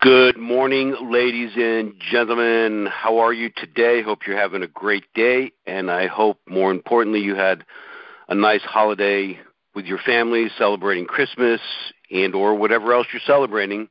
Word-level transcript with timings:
Good 0.00 0.38
morning, 0.38 0.96
ladies 1.10 1.50
and 1.56 1.92
gentlemen. 2.10 2.88
How 2.90 3.18
are 3.18 3.34
you 3.34 3.50
today? 3.54 4.00
Hope 4.00 4.26
you're 4.26 4.34
having 4.34 4.62
a 4.62 4.66
great 4.66 5.04
day, 5.14 5.52
and 5.66 5.90
I 5.90 6.06
hope, 6.06 6.40
more 6.48 6.70
importantly, 6.70 7.20
you 7.20 7.34
had 7.34 7.66
a 8.26 8.34
nice 8.34 8.62
holiday 8.62 9.38
with 9.74 9.84
your 9.84 9.98
family, 9.98 10.46
celebrating 10.56 11.04
Christmas 11.04 11.60
and 12.10 12.34
or 12.34 12.54
whatever 12.54 12.94
else 12.94 13.08
you're 13.12 13.20
celebrating. 13.26 13.90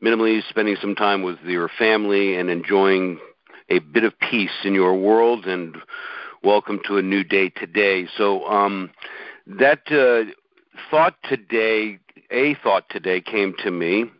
Minimally 0.00 0.40
spending 0.48 0.76
some 0.80 0.94
time 0.94 1.24
with 1.24 1.40
your 1.40 1.68
family 1.76 2.36
and 2.36 2.48
enjoying 2.48 3.18
a 3.70 3.80
bit 3.80 4.04
of 4.04 4.16
peace 4.20 4.50
in 4.62 4.72
your 4.72 4.94
world. 4.94 5.46
And 5.46 5.76
welcome 6.44 6.78
to 6.86 6.98
a 6.98 7.02
new 7.02 7.24
day 7.24 7.48
today. 7.48 8.06
So 8.16 8.44
um, 8.44 8.92
that 9.48 9.80
uh, 9.90 10.30
thought 10.92 11.16
today, 11.28 11.98
a 12.30 12.54
thought 12.62 12.84
today, 12.88 13.20
came 13.20 13.52
to 13.64 13.72
me 13.72 14.12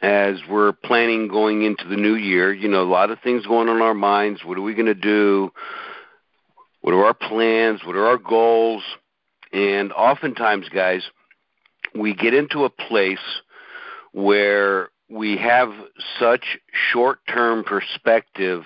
as 0.00 0.36
we're 0.48 0.72
planning 0.72 1.28
going 1.28 1.62
into 1.62 1.86
the 1.88 1.96
new 1.96 2.14
year. 2.14 2.52
You 2.52 2.68
know, 2.68 2.82
a 2.82 2.88
lot 2.90 3.10
of 3.10 3.20
things 3.20 3.46
going 3.46 3.68
on 3.68 3.76
in 3.76 3.82
our 3.82 3.94
minds. 3.94 4.44
What 4.44 4.58
are 4.58 4.62
we 4.62 4.74
going 4.74 4.86
to 4.86 4.94
do? 4.94 5.52
What 6.80 6.94
are 6.94 7.04
our 7.04 7.14
plans? 7.14 7.80
What 7.84 7.96
are 7.96 8.06
our 8.06 8.18
goals? 8.18 8.82
And 9.52 9.92
oftentimes, 9.92 10.68
guys, 10.68 11.02
we 11.94 12.14
get 12.14 12.34
into 12.34 12.64
a 12.64 12.70
place 12.70 13.18
where 14.12 14.88
we 15.08 15.36
have 15.36 15.70
such 16.18 16.58
short 16.92 17.18
term 17.28 17.64
perspective 17.64 18.64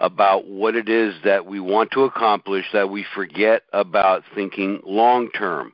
about 0.00 0.46
what 0.46 0.74
it 0.74 0.88
is 0.88 1.14
that 1.24 1.46
we 1.46 1.60
want 1.60 1.92
to 1.92 2.02
accomplish 2.02 2.66
that 2.72 2.90
we 2.90 3.06
forget 3.14 3.62
about 3.72 4.24
thinking 4.34 4.80
long 4.84 5.30
term. 5.30 5.72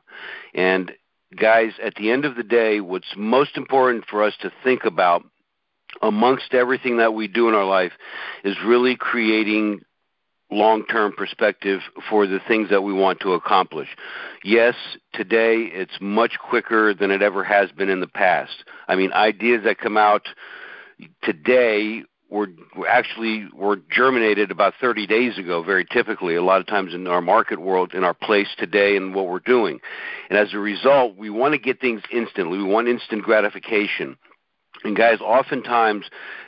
And 0.53 0.91
guys, 1.35 1.71
at 1.83 1.95
the 1.95 2.11
end 2.11 2.25
of 2.25 2.35
the 2.35 2.43
day, 2.43 2.81
what's 2.81 3.13
most 3.15 3.57
important 3.57 4.05
for 4.09 4.23
us 4.23 4.33
to 4.41 4.51
think 4.63 4.85
about 4.85 5.23
amongst 6.01 6.53
everything 6.53 6.97
that 6.97 7.13
we 7.13 7.27
do 7.27 7.47
in 7.47 7.55
our 7.55 7.65
life 7.65 7.91
is 8.43 8.55
really 8.65 8.95
creating 8.95 9.81
long 10.49 10.85
term 10.85 11.13
perspective 11.13 11.79
for 12.09 12.27
the 12.27 12.39
things 12.47 12.69
that 12.69 12.81
we 12.81 12.93
want 12.93 13.19
to 13.21 13.33
accomplish. 13.33 13.87
Yes, 14.43 14.75
today 15.13 15.69
it's 15.71 15.97
much 16.01 16.33
quicker 16.39 16.93
than 16.93 17.09
it 17.09 17.21
ever 17.21 17.43
has 17.43 17.71
been 17.71 17.89
in 17.89 18.01
the 18.01 18.07
past. 18.07 18.63
I 18.87 18.95
mean, 18.95 19.13
ideas 19.13 19.63
that 19.63 19.77
come 19.77 19.97
out 19.97 20.27
today 21.23 22.03
were, 22.31 22.47
actually 22.89 23.47
were 23.53 23.77
germinated 23.91 24.49
about 24.49 24.73
30 24.81 25.05
days 25.05 25.37
ago 25.37 25.61
very 25.61 25.85
typically 25.85 26.35
a 26.35 26.41
lot 26.41 26.61
of 26.61 26.67
times 26.67 26.93
in 26.93 27.05
our 27.05 27.21
market 27.21 27.59
world 27.59 27.93
in 27.93 28.03
our 28.03 28.13
place 28.13 28.47
today 28.57 28.95
and 28.95 29.13
what 29.13 29.27
we're 29.27 29.39
doing. 29.39 29.79
And 30.29 30.39
as 30.39 30.53
a 30.53 30.59
result 30.59 31.17
we 31.17 31.29
want 31.29 31.53
to 31.53 31.59
get 31.59 31.79
things 31.79 32.01
instantly. 32.11 32.57
We 32.57 32.63
want 32.63 32.87
instant 32.87 33.23
gratification. 33.23 34.17
And 34.83 34.95
guys 34.95 35.19
oftentimes 35.19 36.05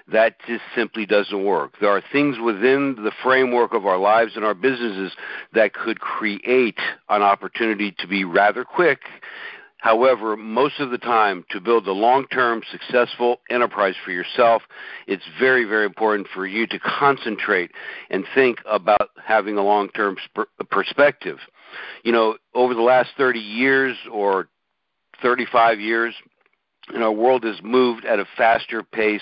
that 0.08 0.36
just 0.48 0.64
simply 0.76 1.06
doesn't 1.06 1.46
work. 1.46 1.76
There 1.80 1.90
are 1.90 2.04
things 2.12 2.38
within 2.44 2.96
the 2.96 3.12
framework 3.24 3.74
of 3.74 3.86
our 3.86 3.98
lives 3.98 4.34
and 4.36 4.44
our 4.44 4.54
businesses 4.54 5.14
that 5.54 5.74
could 5.74 6.00
create 6.00 6.80
an 7.10 7.22
opportunity 7.22 7.94
to 8.00 8.08
be 8.08 8.24
rather 8.24 8.64
quick 8.66 9.00
However, 9.84 10.38
most 10.38 10.80
of 10.80 10.92
the 10.92 10.98
time, 10.98 11.44
to 11.50 11.60
build 11.60 11.86
a 11.90 11.92
long 11.92 12.26
term 12.28 12.62
successful 12.72 13.42
enterprise 13.50 13.96
for 14.06 14.12
yourself, 14.12 14.62
it's 15.08 15.26
very, 15.38 15.66
very 15.66 15.86
important 15.86 16.30
for 16.34 16.48
you 16.48 16.66
to 16.68 16.80
concentrate 16.80 17.70
and 18.10 18.24
think 18.34 18.60
about 18.66 19.10
having 19.22 19.58
a 19.58 19.62
long 19.62 19.90
term 19.90 20.16
perspective. 20.72 21.38
You 22.06 22.14
know, 22.14 22.38
over 22.56 22.74
the 22.74 22.82
last 22.82 23.10
30 23.18 23.40
years 23.40 23.98
or 24.10 24.48
35 25.22 25.82
years, 25.82 26.16
you 26.94 27.00
know, 27.00 27.08
our 27.08 27.12
world 27.12 27.44
has 27.44 27.62
moved 27.62 28.06
at 28.06 28.20
a 28.20 28.26
faster 28.38 28.84
pace 28.84 29.22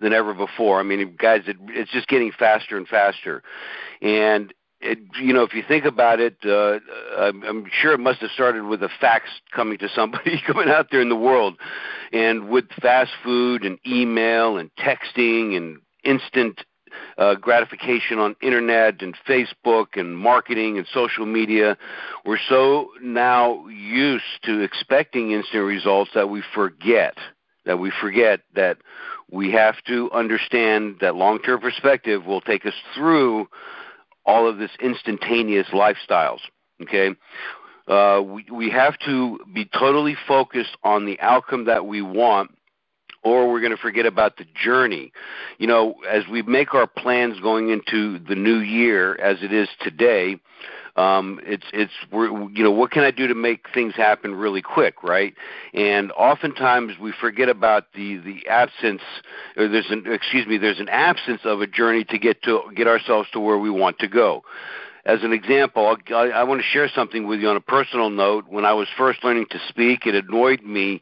than 0.00 0.14
ever 0.14 0.32
before. 0.32 0.80
I 0.80 0.84
mean, 0.84 1.16
guys, 1.18 1.42
it, 1.46 1.58
it's 1.68 1.90
just 1.90 2.08
getting 2.08 2.32
faster 2.32 2.78
and 2.78 2.88
faster. 2.88 3.42
And 4.00 4.54
it, 4.80 4.98
you 5.20 5.32
know, 5.32 5.42
if 5.42 5.54
you 5.54 5.62
think 5.66 5.84
about 5.84 6.20
it, 6.20 6.36
uh, 6.44 6.78
I'm, 7.18 7.42
I'm 7.42 7.64
sure 7.80 7.92
it 7.92 7.98
must 7.98 8.20
have 8.20 8.30
started 8.30 8.64
with 8.64 8.82
a 8.82 8.88
fax 9.00 9.28
coming 9.52 9.78
to 9.78 9.88
somebody 9.94 10.40
coming 10.46 10.68
out 10.68 10.88
there 10.90 11.00
in 11.00 11.08
the 11.08 11.16
world, 11.16 11.56
and 12.12 12.48
with 12.48 12.66
fast 12.80 13.10
food 13.24 13.64
and 13.64 13.78
email 13.86 14.56
and 14.56 14.70
texting 14.76 15.56
and 15.56 15.78
instant 16.04 16.64
uh, 17.18 17.34
gratification 17.34 18.18
on 18.18 18.34
internet 18.40 19.02
and 19.02 19.14
Facebook 19.28 19.88
and 19.94 20.16
marketing 20.16 20.78
and 20.78 20.86
social 20.92 21.26
media. 21.26 21.76
We're 22.24 22.38
so 22.48 22.88
now 23.02 23.66
used 23.68 24.42
to 24.44 24.60
expecting 24.60 25.32
instant 25.32 25.64
results 25.64 26.12
that 26.14 26.30
we 26.30 26.42
forget 26.54 27.16
that 27.68 27.78
we 27.78 27.92
forget 28.00 28.40
that 28.54 28.78
we 29.30 29.52
have 29.52 29.76
to 29.86 30.10
understand 30.12 30.96
that 31.02 31.14
long-term 31.14 31.60
perspective 31.60 32.24
will 32.24 32.40
take 32.40 32.64
us 32.64 32.74
through 32.94 33.46
all 34.28 34.46
of 34.46 34.58
this 34.58 34.70
instantaneous 34.80 35.66
lifestyles. 35.72 36.40
Okay, 36.82 37.16
uh, 37.88 38.22
we 38.22 38.44
we 38.52 38.70
have 38.70 38.96
to 39.06 39.40
be 39.52 39.64
totally 39.64 40.16
focused 40.28 40.76
on 40.84 41.06
the 41.06 41.18
outcome 41.20 41.64
that 41.64 41.86
we 41.86 42.02
want, 42.02 42.50
or 43.24 43.50
we're 43.50 43.60
going 43.60 43.74
to 43.74 43.82
forget 43.82 44.06
about 44.06 44.36
the 44.36 44.44
journey. 44.54 45.10
You 45.56 45.66
know, 45.66 45.94
as 46.08 46.24
we 46.30 46.42
make 46.42 46.74
our 46.74 46.86
plans 46.86 47.40
going 47.40 47.70
into 47.70 48.18
the 48.20 48.36
new 48.36 48.58
year, 48.58 49.16
as 49.16 49.38
it 49.42 49.52
is 49.52 49.68
today, 49.80 50.38
um, 50.96 51.40
it's 51.44 51.66
it's 51.72 51.92
we're, 52.10 52.28
you 52.50 52.62
know 52.64 52.70
what 52.70 52.90
can 52.90 53.04
I 53.04 53.10
do 53.10 53.26
to 53.26 53.34
make 53.34 53.66
things 53.72 53.94
happen 53.94 54.34
really 54.34 54.62
quick, 54.62 55.02
right? 55.02 55.34
And 55.74 56.12
oftentimes 56.12 56.98
we 57.00 57.12
forget 57.12 57.48
about 57.48 57.92
the 57.94 58.18
the 58.18 58.46
absence, 58.48 59.02
or 59.56 59.68
there's 59.68 59.90
an 59.90 60.04
excuse 60.06 60.46
me, 60.46 60.58
there's 60.58 60.80
an 60.80 60.88
absence 60.88 61.42
of 61.44 61.60
a 61.60 61.66
journey 61.66 62.04
to 62.04 62.18
get 62.18 62.42
to 62.42 62.62
get 62.74 62.86
ourselves 62.86 63.28
to 63.32 63.40
where 63.40 63.58
we 63.58 63.70
want 63.70 63.98
to 64.00 64.08
go. 64.08 64.44
As 65.04 65.22
an 65.22 65.32
example, 65.32 65.96
I, 66.10 66.12
I 66.12 66.42
want 66.44 66.60
to 66.60 66.66
share 66.66 66.88
something 66.94 67.26
with 67.26 67.40
you 67.40 67.48
on 67.48 67.56
a 67.56 67.62
personal 67.62 68.10
note. 68.10 68.44
When 68.48 68.66
I 68.66 68.74
was 68.74 68.88
first 68.96 69.24
learning 69.24 69.46
to 69.50 69.58
speak, 69.68 70.06
it 70.06 70.14
annoyed 70.14 70.62
me 70.62 71.00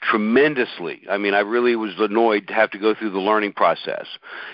tremendously. 0.00 1.02
I 1.10 1.18
mean, 1.18 1.34
I 1.34 1.40
really 1.40 1.74
was 1.74 1.94
annoyed 1.98 2.46
to 2.48 2.54
have 2.54 2.70
to 2.70 2.78
go 2.78 2.94
through 2.94 3.10
the 3.10 3.18
learning 3.18 3.52
process 3.54 4.06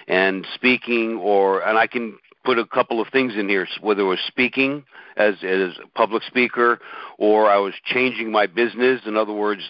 and 0.08 0.46
speaking 0.54 1.18
or 1.18 1.60
and 1.60 1.76
I 1.76 1.86
can 1.86 2.18
put 2.44 2.59
a 2.59 2.66
couple 2.66 3.00
of 3.00 3.09
things 3.09 3.34
in 3.37 3.49
here, 3.49 3.66
whether 3.81 4.03
it 4.03 4.06
was 4.06 4.21
speaking 4.27 4.84
as 5.16 5.34
as 5.43 5.78
a 5.82 5.87
public 5.94 6.22
speaker 6.22 6.81
or 7.19 7.49
I 7.49 7.56
was 7.59 7.75
changing 7.84 8.31
my 8.31 8.47
business. 8.47 9.03
In 9.06 9.16
other 9.16 9.32
words, 9.32 9.62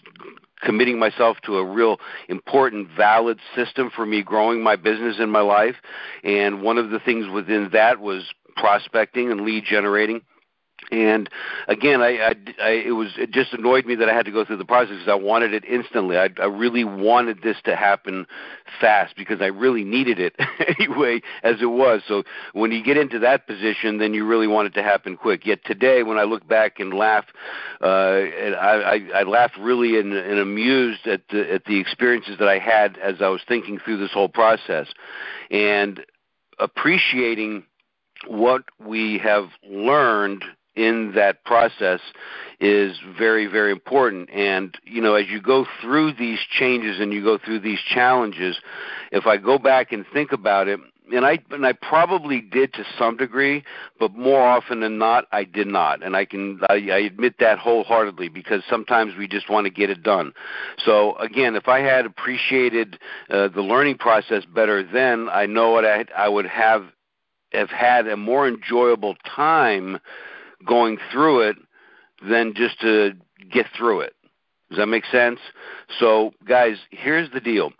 committing 0.63 0.99
myself 0.99 1.37
to 1.45 1.57
a 1.57 1.65
real 1.65 1.99
important, 2.29 2.89
valid 2.97 3.39
system 3.55 3.91
for 3.95 4.07
me 4.07 4.23
growing 4.23 4.63
my 4.63 4.77
business 4.77 5.17
in 5.19 5.31
my 5.31 5.41
life. 5.41 5.77
And 6.25 6.63
one 6.63 6.79
of 6.79 6.91
the 6.91 6.99
things 6.99 7.27
within 7.29 7.69
that 7.73 8.01
was 8.01 8.25
prospecting 8.57 9.31
and 9.31 9.43
lead 9.43 9.65
generating 9.65 10.23
and 10.91 11.31
again, 11.69 12.03
I, 12.03 12.19
I, 12.19 12.35
I 12.63 12.71
it 12.71 12.93
was 12.93 13.09
it 13.17 13.31
just 13.31 13.53
annoyed 13.53 13.87
me 13.87 13.95
that 13.97 14.09
I 14.09 14.15
had 14.15 14.27
to 14.27 14.33
go 14.33 14.45
through 14.45 14.59
the 14.59 14.65
process 14.65 14.95
because 14.95 15.09
I 15.09 15.15
wanted 15.15 15.55
it 15.55 15.65
instantly. 15.65 16.17
I, 16.17 16.29
I 16.41 16.45
really 16.45 16.85
wanted 16.85 17.43
this 17.43 17.57
to 17.65 17.75
happen 17.75 18.27
fast 18.81 19.17
because 19.17 19.41
I 19.41 19.47
really 19.47 19.85
needed 19.85 20.19
it 20.21 20.35
anyway, 20.79 21.21
as 21.43 21.57
it 21.61 21.67
was. 21.67 22.03
So 22.07 22.25
when 22.53 22.71
you 22.71 22.83
get 22.83 22.97
into 22.97 23.19
that 23.21 23.47
position, 23.47 23.99
then 23.99 24.15
you 24.15 24.27
really 24.27 24.47
want 24.47 24.67
it 24.67 24.75
to 24.75 24.83
happen 24.83 25.17
quick. 25.17 25.47
Yet 25.47 25.61
today, 25.65 26.03
when 26.03 26.19
I 26.19 26.25
look 26.25 26.47
back 26.47 26.79
and 26.79 26.93
laugh, 26.93 27.25
uh, 27.81 28.21
and 28.39 28.55
I, 28.55 29.01
I, 29.15 29.21
I 29.21 29.23
laugh 29.23 29.53
really 29.59 29.99
and, 29.99 30.13
and 30.13 30.39
amused 30.39 31.07
at 31.07 31.23
the 31.31 31.53
at 31.53 31.65
the 31.65 31.79
experiences 31.79 32.37
that 32.39 32.49
I 32.49 32.59
had 32.59 32.99
as 32.99 33.17
I 33.21 33.29
was 33.29 33.41
thinking 33.49 33.79
through 33.79 33.99
this 33.99 34.13
whole 34.13 34.29
process, 34.29 34.89
and 35.51 36.05
appreciating 36.59 37.65
what 38.29 38.65
we 38.79 39.19
have 39.19 39.49
learned 39.69 40.45
in 40.77 41.13
that 41.15 41.45
process 41.45 42.01
is 42.61 42.99
very 43.19 43.47
very 43.47 43.71
important 43.71 44.31
and 44.31 44.77
you 44.85 45.01
know 45.01 45.15
as 45.15 45.29
you 45.29 45.41
go 45.41 45.67
through 45.81 46.13
these 46.13 46.39
changes 46.51 47.01
and 47.01 47.13
you 47.13 47.23
go 47.23 47.39
through 47.39 47.61
these 47.61 47.81
challenges 47.81 48.61
if 49.13 49.27
i 49.27 49.37
go 49.37 49.59
back 49.59 49.93
and 49.93 50.05
think 50.13 50.33
about 50.33 50.69
it 50.69 50.81
and 51.13 51.27
I 51.27 51.39
and 51.51 51.67
I 51.67 51.73
probably 51.73 52.41
did 52.41 52.73
to 52.75 52.85
some 52.99 53.17
degree, 53.17 53.63
but 53.99 54.15
more 54.15 54.41
often 54.41 54.81
than 54.81 54.99
not, 54.99 55.27
I 55.33 55.45
did 55.45 55.67
not, 55.67 56.03
and 56.03 56.17
I 56.17 56.25
can 56.25 56.61
I, 56.69 56.75
I 56.75 56.99
admit 56.99 57.35
that 57.41 57.59
wholeheartedly 57.59 58.29
because 58.29 58.63
sometimes 58.69 59.15
we 59.17 59.29
just 59.29 59.51
want 59.51 59.67
to 59.67 59.71
get 59.71 59.91
it 59.91 60.03
done. 60.03 60.33
So 60.85 61.17
again, 61.17 61.57
if 61.57 61.69
I 61.69 61.81
had 61.81 62.07
appreciated 62.07 62.99
uh, 63.29 63.49
the 63.49 63.61
learning 63.61 63.99
process 63.99 64.45
better 64.45 64.83
then, 64.83 65.29
I 65.31 65.47
know 65.47 65.73
what 65.73 65.85
I 65.85 66.07
I 66.17 66.29
would 66.29 66.47
have 66.47 66.87
have 67.53 67.71
had 67.71 68.09
a 68.09 68.17
more 68.17 68.49
enjoyable 68.49 69.15
time 69.25 69.99
going 70.67 70.99
through 71.13 71.49
it 71.49 71.57
than 72.29 72.55
just 72.55 72.81
to 72.81 73.13
get 73.51 73.67
through 73.77 74.01
it. 74.01 74.15
Does 74.71 74.79
that 74.79 74.87
make 74.87 75.05
sense? 75.07 75.41
So, 75.99 76.33
guys, 76.47 76.77
here's 76.91 77.31
the 77.31 77.41
deal. 77.41 77.73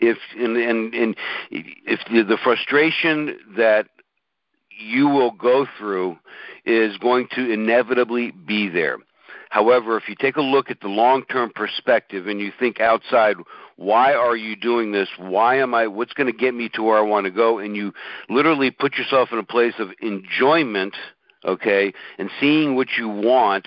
If 0.00 0.16
and 0.36 0.56
and, 0.56 0.94
and 0.94 1.16
if 1.50 2.00
the, 2.10 2.22
the 2.22 2.38
frustration 2.42 3.38
that 3.56 3.88
you 4.78 5.08
will 5.08 5.30
go 5.30 5.66
through 5.78 6.18
is 6.64 6.96
going 6.98 7.28
to 7.32 7.50
inevitably 7.50 8.30
be 8.30 8.68
there. 8.68 8.98
However, 9.50 9.96
if 9.96 10.08
you 10.08 10.16
take 10.16 10.36
a 10.36 10.42
look 10.42 10.70
at 10.70 10.80
the 10.80 10.88
long 10.88 11.24
term 11.26 11.52
perspective 11.54 12.26
and 12.26 12.40
you 12.40 12.50
think 12.58 12.80
outside, 12.80 13.36
why 13.76 14.12
are 14.12 14.36
you 14.36 14.56
doing 14.56 14.90
this? 14.90 15.08
Why 15.16 15.58
am 15.58 15.74
I, 15.74 15.86
what's 15.86 16.12
going 16.12 16.26
to 16.26 16.36
get 16.36 16.54
me 16.54 16.68
to 16.70 16.82
where 16.82 16.98
I 16.98 17.02
want 17.02 17.26
to 17.26 17.30
go? 17.30 17.58
And 17.58 17.76
you 17.76 17.92
literally 18.28 18.72
put 18.72 18.96
yourself 18.96 19.28
in 19.32 19.38
a 19.38 19.44
place 19.44 19.74
of 19.78 19.90
enjoyment, 20.00 20.96
okay, 21.44 21.92
and 22.18 22.30
seeing 22.40 22.76
what 22.76 22.88
you 22.98 23.08
want 23.08 23.66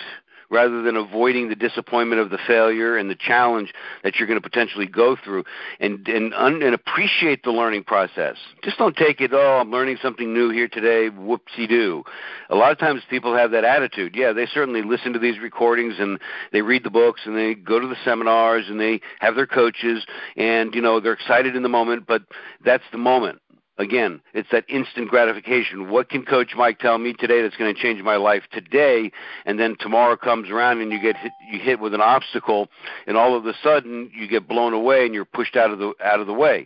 rather 0.49 0.81
than 0.81 0.95
avoiding 0.95 1.49
the 1.49 1.55
disappointment 1.55 2.21
of 2.21 2.29
the 2.29 2.37
failure 2.47 2.95
and 2.97 3.09
the 3.09 3.15
challenge 3.15 3.73
that 4.03 4.15
you're 4.15 4.27
going 4.27 4.39
to 4.39 4.49
potentially 4.49 4.85
go 4.85 5.15
through 5.15 5.43
and 5.79 6.07
and, 6.07 6.33
un, 6.33 6.61
and 6.61 6.73
appreciate 6.73 7.43
the 7.43 7.51
learning 7.51 7.83
process. 7.83 8.37
Just 8.63 8.77
don't 8.77 8.95
take 8.95 9.21
it 9.21 9.31
oh 9.33 9.59
i'm 9.59 9.71
learning 9.71 9.97
something 10.01 10.33
new 10.33 10.49
here 10.49 10.67
today 10.67 11.09
whoopsie 11.09 11.67
doo 11.67 12.03
a 12.49 12.55
lot 12.55 12.71
of 12.71 12.77
times 12.77 13.01
people 13.09 13.35
have 13.35 13.51
that 13.51 13.63
attitude. 13.63 14.15
Yeah 14.15 14.33
they 14.33 14.45
certainly 14.45 14.81
listen 14.81 15.13
to 15.13 15.19
these 15.19 15.39
recordings 15.39 15.95
and 15.99 16.19
they 16.51 16.61
read 16.61 16.83
the 16.83 16.89
books 16.89 17.21
and 17.25 17.35
they 17.35 17.55
go 17.55 17.79
to 17.79 17.87
the 17.87 17.97
seminars 18.05 18.65
and 18.69 18.79
they 18.79 19.01
have 19.19 19.35
their 19.35 19.47
coaches 19.47 20.05
and 20.35 20.73
you 20.73 20.81
know 20.81 20.99
they're 20.99 21.13
excited 21.13 21.55
in 21.55 21.63
the 21.63 21.69
moment 21.69 22.05
but 22.07 22.23
that's 22.63 22.83
the 22.91 22.97
moment 22.97 23.41
Again, 23.79 24.21
it's 24.33 24.49
that 24.51 24.65
instant 24.69 25.09
gratification. 25.09 25.89
What 25.89 26.09
can 26.09 26.25
Coach 26.25 26.53
Mike 26.55 26.79
tell 26.79 26.97
me 26.97 27.13
today 27.13 27.43
that's 27.43 27.55
going 27.57 27.73
to 27.73 27.79
change 27.79 28.01
my 28.01 28.15
life 28.15 28.43
today? 28.51 29.11
And 29.45 29.59
then 29.59 29.75
tomorrow 29.79 30.17
comes 30.17 30.49
around 30.49 30.81
and 30.81 30.91
you 30.91 30.99
get 30.99 31.15
hit, 31.15 31.31
you 31.51 31.59
hit 31.59 31.79
with 31.79 31.93
an 31.93 32.01
obstacle, 32.01 32.69
and 33.05 33.15
all 33.15 33.35
of 33.35 33.45
a 33.45 33.53
sudden 33.61 34.09
you 34.15 34.27
get 34.27 34.47
blown 34.47 34.73
away 34.73 35.05
and 35.05 35.13
you're 35.13 35.25
pushed 35.25 35.55
out 35.55 35.69
of 35.69 35.77
the 35.77 35.93
out 36.03 36.19
of 36.19 36.25
the 36.25 36.33
way. 36.33 36.65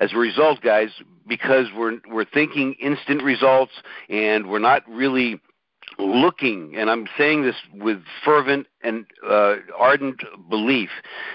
As 0.00 0.12
a 0.12 0.16
result, 0.16 0.60
guys, 0.62 0.88
because 1.28 1.66
we're 1.76 2.00
we're 2.10 2.24
thinking 2.24 2.74
instant 2.80 3.22
results 3.22 3.72
and 4.08 4.50
we're 4.50 4.58
not 4.58 4.82
really 4.88 5.40
looking, 5.98 6.74
and 6.76 6.90
I'm 6.90 7.06
saying 7.16 7.42
this 7.42 7.56
with 7.74 8.02
fervent 8.24 8.66
and 8.82 9.06
uh, 9.26 9.56
ardent 9.78 10.22
belief 10.48 10.90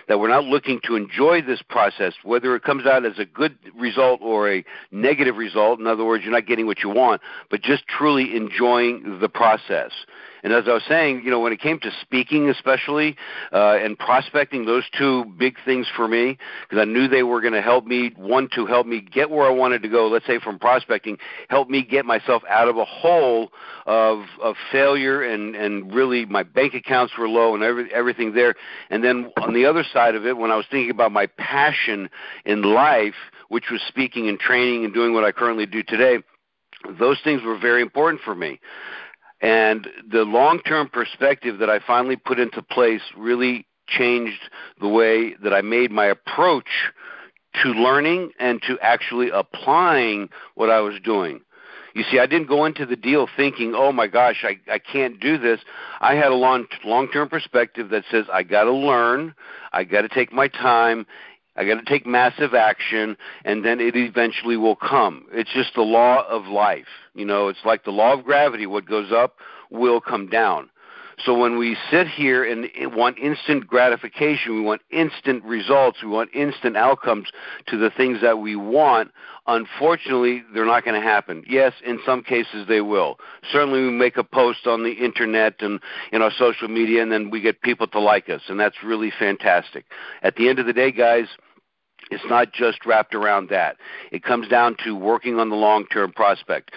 that 0.07 0.19
we're 0.19 0.27
not 0.27 0.43
looking 0.43 0.79
to 0.85 0.95
enjoy 0.95 1.41
this 1.41 1.61
process, 1.61 2.13
whether 2.23 2.55
it 2.55 2.63
comes 2.63 2.85
out 2.85 3.05
as 3.05 3.19
a 3.19 3.25
good 3.25 3.57
result 3.77 4.19
or 4.21 4.51
a 4.51 4.63
negative 4.91 5.37
result. 5.37 5.79
In 5.79 5.87
other 5.87 6.05
words, 6.05 6.23
you're 6.23 6.33
not 6.33 6.45
getting 6.45 6.65
what 6.65 6.83
you 6.83 6.89
want, 6.89 7.21
but 7.49 7.61
just 7.61 7.87
truly 7.87 8.35
enjoying 8.35 9.19
the 9.19 9.29
process. 9.29 9.91
And 10.43 10.53
as 10.53 10.65
I 10.67 10.73
was 10.73 10.83
saying, 10.87 11.21
you 11.23 11.31
know, 11.31 11.39
when 11.39 11.53
it 11.53 11.59
came 11.59 11.79
to 11.79 11.91
speaking, 12.01 12.49
especially 12.49 13.15
uh, 13.51 13.77
and 13.81 13.97
prospecting, 13.97 14.65
those 14.65 14.83
two 14.97 15.25
big 15.37 15.55
things 15.65 15.87
for 15.95 16.07
me, 16.07 16.37
because 16.67 16.81
I 16.81 16.85
knew 16.85 17.07
they 17.07 17.23
were 17.23 17.41
going 17.41 17.53
to 17.53 17.61
help 17.61 17.85
me. 17.85 18.11
One 18.15 18.49
to 18.55 18.65
help 18.65 18.87
me 18.87 19.01
get 19.01 19.29
where 19.29 19.47
I 19.47 19.51
wanted 19.51 19.81
to 19.83 19.89
go. 19.89 20.07
Let's 20.07 20.25
say 20.25 20.39
from 20.39 20.59
prospecting, 20.59 21.17
help 21.49 21.69
me 21.69 21.83
get 21.83 22.05
myself 22.05 22.43
out 22.49 22.67
of 22.67 22.77
a 22.77 22.85
hole 22.85 23.51
of 23.85 24.23
of 24.41 24.55
failure 24.71 25.23
and 25.23 25.55
and 25.55 25.93
really 25.93 26.25
my 26.25 26.43
bank 26.43 26.73
accounts 26.73 27.13
were 27.17 27.27
low 27.27 27.55
and 27.55 27.63
every, 27.63 27.93
everything 27.93 28.33
there. 28.33 28.55
And 28.89 29.03
then 29.03 29.31
on 29.41 29.53
the 29.53 29.65
other 29.65 29.83
side 29.93 30.15
of 30.15 30.25
it, 30.25 30.37
when 30.37 30.51
I 30.51 30.55
was 30.55 30.65
thinking 30.69 30.91
about 30.91 31.11
my 31.11 31.27
passion 31.37 32.09
in 32.45 32.61
life, 32.61 33.15
which 33.49 33.65
was 33.71 33.81
speaking 33.87 34.27
and 34.27 34.39
training 34.39 34.85
and 34.85 34.93
doing 34.93 35.13
what 35.13 35.23
I 35.23 35.31
currently 35.31 35.65
do 35.65 35.83
today, 35.83 36.19
those 36.99 37.17
things 37.23 37.41
were 37.43 37.57
very 37.57 37.81
important 37.81 38.21
for 38.23 38.35
me. 38.35 38.59
And 39.41 39.87
the 40.09 40.23
long 40.23 40.59
term 40.59 40.89
perspective 40.89 41.59
that 41.59 41.69
I 41.69 41.79
finally 41.79 42.15
put 42.15 42.39
into 42.39 42.61
place 42.61 43.01
really 43.15 43.67
changed 43.87 44.49
the 44.79 44.87
way 44.87 45.35
that 45.43 45.53
I 45.53 45.61
made 45.61 45.91
my 45.91 46.05
approach 46.05 46.69
to 47.63 47.69
learning 47.69 48.31
and 48.39 48.61
to 48.63 48.77
actually 48.81 49.29
applying 49.29 50.29
what 50.55 50.69
I 50.69 50.79
was 50.79 50.99
doing. 51.03 51.41
You 51.93 52.03
see, 52.11 52.19
I 52.19 52.27
didn't 52.27 52.47
go 52.47 52.65
into 52.65 52.85
the 52.85 52.95
deal 52.95 53.27
thinking, 53.35 53.73
"Oh 53.73 53.91
my 53.91 54.07
gosh, 54.07 54.43
I 54.43 54.59
I 54.71 54.77
can't 54.77 55.19
do 55.19 55.37
this." 55.37 55.59
I 55.99 56.13
had 56.13 56.31
a 56.31 56.35
long 56.35 56.67
long-term 56.83 57.29
perspective 57.29 57.89
that 57.89 58.03
says 58.11 58.25
I 58.31 58.43
got 58.43 58.65
to 58.65 58.71
learn, 58.71 59.33
I 59.73 59.83
got 59.83 60.01
to 60.01 60.09
take 60.09 60.31
my 60.31 60.47
time, 60.47 61.07
I 61.57 61.65
got 61.65 61.75
to 61.75 61.85
take 61.85 62.05
massive 62.05 62.53
action, 62.53 63.17
and 63.43 63.65
then 63.65 63.79
it 63.79 63.95
eventually 63.95 64.57
will 64.57 64.75
come. 64.75 65.25
It's 65.31 65.51
just 65.53 65.73
the 65.75 65.81
law 65.81 66.23
of 66.27 66.45
life. 66.45 66.87
You 67.15 67.25
know, 67.25 67.47
it's 67.47 67.65
like 67.65 67.83
the 67.83 67.91
law 67.91 68.13
of 68.13 68.23
gravity. 68.23 68.67
What 68.67 68.85
goes 68.85 69.11
up 69.11 69.37
will 69.71 69.99
come 69.99 70.29
down. 70.29 70.69
So 71.25 71.35
when 71.35 71.57
we 71.57 71.75
sit 71.89 72.07
here 72.07 72.43
and 72.43 72.69
want 72.95 73.17
instant 73.17 73.65
gratification, 73.65 74.53
we 74.53 74.61
want 74.61 74.83
instant 74.91 75.43
results, 75.43 76.03
we 76.03 76.09
want 76.09 76.29
instant 76.33 76.77
outcomes 76.77 77.29
to 77.67 77.77
the 77.77 77.89
things 77.89 78.21
that 78.21 78.37
we 78.37 78.55
want, 78.55 79.11
unfortunately, 79.47 80.43
they're 80.53 80.65
not 80.65 80.85
going 80.85 80.99
to 80.99 81.05
happen. 81.05 81.43
Yes, 81.49 81.73
in 81.83 81.99
some 82.05 82.21
cases 82.21 82.67
they 82.67 82.81
will. 82.81 83.17
Certainly 83.51 83.81
we 83.81 83.89
make 83.89 84.17
a 84.17 84.23
post 84.23 84.67
on 84.67 84.83
the 84.83 84.91
internet 84.91 85.55
and 85.61 85.79
in 86.11 86.21
our 86.21 86.31
social 86.37 86.67
media 86.67 87.01
and 87.01 87.11
then 87.11 87.31
we 87.31 87.41
get 87.41 87.61
people 87.63 87.87
to 87.87 87.99
like 87.99 88.29
us 88.29 88.41
and 88.47 88.59
that's 88.59 88.83
really 88.83 89.11
fantastic. 89.17 89.85
At 90.21 90.35
the 90.35 90.47
end 90.49 90.59
of 90.59 90.67
the 90.67 90.73
day, 90.73 90.91
guys, 90.91 91.25
it's 92.11 92.23
not 92.27 92.53
just 92.53 92.85
wrapped 92.85 93.15
around 93.15 93.49
that. 93.49 93.77
It 94.11 94.23
comes 94.23 94.47
down 94.47 94.77
to 94.83 94.95
working 94.95 95.39
on 95.39 95.49
the 95.49 95.55
long-term 95.55 96.13
prospect 96.13 96.71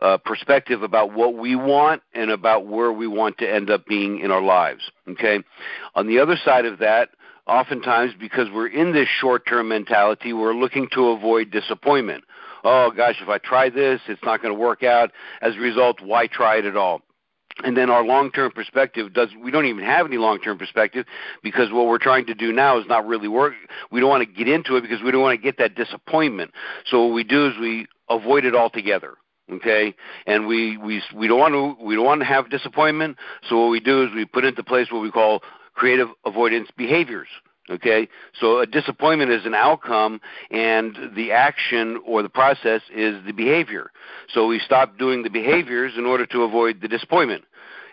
uh, 0.00 0.18
perspective 0.18 0.82
about 0.82 1.12
what 1.12 1.34
we 1.34 1.56
want 1.56 2.02
and 2.14 2.30
about 2.30 2.66
where 2.66 2.92
we 2.92 3.06
want 3.06 3.38
to 3.38 3.50
end 3.50 3.70
up 3.70 3.86
being 3.86 4.20
in 4.20 4.30
our 4.30 4.42
lives. 4.42 4.90
Okay. 5.08 5.40
On 5.94 6.06
the 6.06 6.18
other 6.18 6.36
side 6.44 6.66
of 6.66 6.78
that, 6.78 7.10
oftentimes 7.46 8.12
because 8.18 8.48
we're 8.52 8.68
in 8.68 8.92
this 8.92 9.08
short-term 9.08 9.68
mentality, 9.68 10.32
we're 10.32 10.54
looking 10.54 10.88
to 10.92 11.08
avoid 11.08 11.50
disappointment. 11.50 12.24
Oh 12.64 12.90
gosh, 12.90 13.16
if 13.22 13.28
I 13.28 13.38
try 13.38 13.70
this, 13.70 14.00
it's 14.08 14.22
not 14.24 14.42
going 14.42 14.52
to 14.52 14.60
work 14.60 14.82
out. 14.82 15.12
As 15.40 15.54
a 15.54 15.60
result, 15.60 16.00
why 16.00 16.26
try 16.26 16.56
it 16.56 16.64
at 16.64 16.76
all? 16.76 17.02
And 17.64 17.76
then 17.76 17.88
our 17.90 18.04
long-term 18.04 18.52
perspective 18.52 19.14
does 19.14 19.30
we 19.42 19.50
don't 19.50 19.66
even 19.66 19.84
have 19.84 20.06
any 20.06 20.18
long-term 20.18 20.58
perspective 20.58 21.06
because 21.42 21.72
what 21.72 21.86
we're 21.86 21.98
trying 21.98 22.26
to 22.26 22.34
do 22.34 22.52
now 22.52 22.78
is 22.78 22.86
not 22.86 23.06
really 23.06 23.28
work. 23.28 23.54
We 23.90 24.00
don't 24.00 24.10
want 24.10 24.28
to 24.28 24.32
get 24.32 24.48
into 24.48 24.76
it 24.76 24.82
because 24.82 25.02
we 25.02 25.10
don't 25.10 25.22
want 25.22 25.38
to 25.38 25.42
get 25.42 25.58
that 25.58 25.74
disappointment. 25.74 26.52
So 26.86 27.06
what 27.06 27.14
we 27.14 27.24
do 27.24 27.46
is 27.46 27.54
we 27.58 27.86
avoid 28.10 28.44
it 28.44 28.54
altogether 28.54 29.14
okay? 29.50 29.94
And 30.26 30.46
we 30.46 30.76
we 30.76 31.02
we 31.14 31.28
don't 31.28 31.38
want 31.38 31.54
to 31.54 31.84
we 31.84 31.94
don't 31.94 32.04
want 32.04 32.20
to 32.20 32.26
have 32.26 32.50
disappointment. 32.50 33.16
So 33.48 33.60
what 33.60 33.70
we 33.70 33.80
do 33.80 34.04
is 34.04 34.10
we 34.14 34.24
put 34.24 34.44
into 34.44 34.62
place 34.62 34.88
what 34.90 35.02
we 35.02 35.10
call 35.10 35.42
creative 35.74 36.08
avoidance 36.24 36.68
behaviors 36.76 37.28
okay? 37.70 38.08
So 38.40 38.60
a 38.60 38.66
disappointment 38.66 39.30
is 39.30 39.44
an 39.46 39.54
outcome 39.54 40.20
and 40.50 40.96
the 41.14 41.32
action 41.32 42.00
or 42.06 42.22
the 42.22 42.28
process 42.28 42.82
is 42.94 43.24
the 43.24 43.32
behavior. 43.32 43.90
So 44.28 44.46
we 44.46 44.58
stop 44.58 44.98
doing 44.98 45.22
the 45.22 45.30
behaviors 45.30 45.92
in 45.96 46.06
order 46.06 46.26
to 46.26 46.42
avoid 46.42 46.80
the 46.80 46.88
disappointment. 46.88 47.44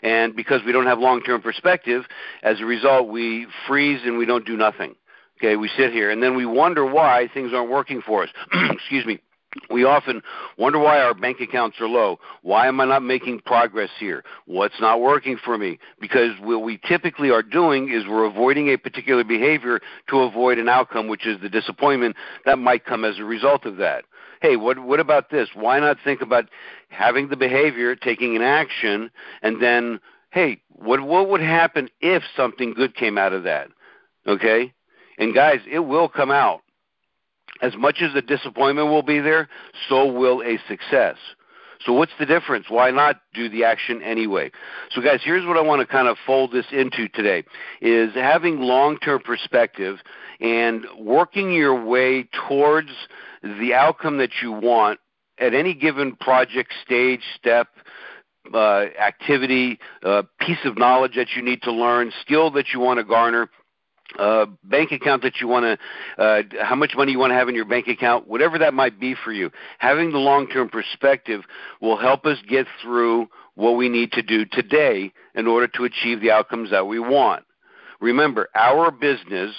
And 0.02 0.36
because 0.36 0.62
we 0.66 0.72
don't 0.72 0.86
have 0.86 1.00
long 1.00 1.22
term 1.22 1.42
perspective 1.42 2.04
as 2.42 2.60
a 2.60 2.66
result 2.66 3.08
we 3.08 3.48
freeze 3.68 4.02
and 4.04 4.18
we 4.18 4.25
don't 4.25 4.46
do 4.46 4.58
nothing 4.58 4.96
okay? 5.40 5.56
We 5.58 5.70
sit 5.76 5.92
here 5.92 6.10
and 6.10 6.24
then 6.24 6.36
we 6.36 6.46
wonder 6.46 6.86
why 6.86 7.30
things 7.34 7.52
aren't 7.54 7.69
working 7.69 8.02
for 8.02 8.24
us. 8.24 8.30
Excuse 8.71 9.06
me 9.06 9.19
we 9.69 9.83
often 9.83 10.22
wonder 10.57 10.80
why 10.80 11.00
our 11.00 11.14
bank 11.14 11.40
accounts 11.40 11.78
are 11.80 11.88
low. 11.88 12.19
Why 12.42 12.68
am 12.68 12.80
I 12.80 12.86
not 12.86 13.04
making 13.04 13.42
progress 13.42 13.90
here? 14.00 14.24
What's 14.45 14.80
not 14.80 15.02
working 15.02 15.38
for 15.44 15.57
me? 15.57 15.80
Because 16.00 16.31
what 16.42 16.64
we 16.64 16.80
typically 16.88 17.31
are 17.31 17.44
doing 17.44 17.90
is 17.92 18.07
we're 18.07 18.26
avoiding 18.26 18.69
a 18.69 18.78
particular 18.78 19.24
behavior 19.24 19.80
to 20.10 20.19
avoid 20.19 20.60
an 20.60 20.69
outcome, 20.69 21.07
which 21.07 21.26
is 21.26 21.42
the 21.42 21.50
disappointment 21.50 22.16
that 22.45 22.60
might 22.60 22.86
come 22.86 23.06
as 23.06 23.19
a 23.19 23.24
result 23.24 23.66
of 23.66 23.78
that. 23.78 24.06
Hey, 24.42 24.57
what 24.57 24.80
what 24.80 25.00
about 25.00 25.30
this? 25.30 25.50
Why 25.54 25.80
not 25.80 25.98
think 26.04 26.22
about 26.22 26.50
having 26.90 27.30
the 27.30 27.38
behavior, 27.38 27.95
taking 27.95 28.36
an 28.36 28.42
action, 28.42 29.10
and 29.42 29.62
then, 29.62 30.00
hey, 30.31 30.62
what 30.69 31.00
what 31.02 31.30
would 31.30 31.42
happen 31.42 31.90
if 32.02 32.24
something 32.36 32.74
good 32.74 32.95
came 32.95 33.18
out 33.18 33.31
of 33.31 33.44
that? 33.44 33.69
Okay? 34.28 34.74
And 35.18 35.33
guys, 35.33 35.60
it 35.72 35.80
will 35.80 36.10
come 36.10 36.31
out 36.31 36.63
as 37.64 37.76
much 37.78 38.02
as 38.02 38.14
the 38.14 38.22
disappointment 38.22 38.90
will 38.90 39.02
be 39.02 39.20
there, 39.20 39.48
so 39.88 40.06
will 40.06 40.44
a 40.44 40.60
success. 40.68 41.16
So 41.86 41.94
what's 41.94 42.12
the 42.20 42.26
difference? 42.26 42.66
Why 42.70 42.92
not 42.92 43.22
do 43.34 43.50
the 43.50 43.64
action 43.64 44.02
anyway? 44.02 44.52
So 44.92 45.02
guys, 45.02 45.22
here's 45.24 45.46
what 45.46 45.58
I 45.58 45.62
want 45.62 45.80
to 45.82 45.88
kind 45.88 46.08
of 46.08 46.18
fold 46.26 46.52
this 46.52 46.66
into 46.72 47.08
today 47.10 47.44
is 47.82 48.14
having 48.14 48.60
long-term 48.60 49.22
perspective 49.22 49.98
and 50.40 50.86
working 51.00 51.52
your 51.52 51.86
way 51.86 52.28
towards 52.48 52.90
the 53.42 53.74
outcome 53.74 54.18
that 54.18 54.32
you 54.42 54.52
want 54.52 55.00
at 55.40 55.54
any 55.54 55.74
given 55.74 56.16
project 56.18 56.74
stage, 56.86 57.22
step, 57.38 57.68
uh, 58.54 58.86
activity, 59.02 59.80
uh, 60.04 60.24
piece 60.40 60.64
of 60.66 60.78
knowledge 60.78 61.16
that 61.16 61.30
you 61.36 61.42
need 61.42 61.62
to 61.64 61.72
learn, 61.72 62.12
skill 62.22 62.52
that 62.52 62.68
you 62.74 62.80
want 62.80 63.00
to 63.00 63.04
garner 63.04 63.50
bank 64.64 64.92
account 64.92 65.22
that 65.24 65.42
you 65.42 65.48
want 65.48 65.66
to, 65.66 66.24
uh, 66.24 66.44
how 66.62 66.76
much 66.76 66.94
money 66.96 67.12
you 67.12 67.20
want 67.20 67.32
to 67.32 67.36
have 67.36 67.50
in 67.50 67.56
your 67.56 67.66
bank 67.66 67.88
account, 67.88 68.28
whatever 68.28 68.58
that 68.60 68.74
might 68.74 69.00
be 69.00 69.16
for 69.16 69.32
you. 69.32 69.52
Having 69.80 70.12
the 70.12 70.20
long 70.20 70.48
term 70.48 70.70
perspective 70.70 71.42
will 71.82 71.98
help 71.98 72.26
us 72.26 72.38
get 72.48 72.68
through 72.82 73.28
what 73.56 73.72
we 73.72 73.90
need 73.90 74.12
to 74.12 74.22
do 74.22 74.46
today 74.46 75.12
in 75.36 75.48
order 75.48 75.68
to 75.68 75.84
achieve 75.84 76.22
the 76.22 76.32
outcomes 76.32 76.70
that 76.72 76.88
we 76.88 77.00
want. 77.00 77.44
Remember, 78.02 78.50
our 78.56 78.92
business, 78.92 79.56